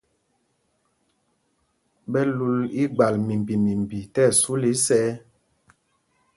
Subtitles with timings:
[2.11, 5.11] Ɓɛ lǔl igbal mimbi mimbi tí ɛsu lɛ́ isɛɛ.